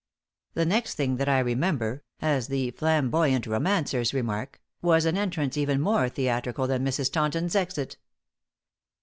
[0.55, 5.79] The next thing that I remember, as the flamboyant romancers remark, was an entrance even
[5.79, 7.11] more theatrical than Mrs.
[7.13, 7.97] Taunton's exit.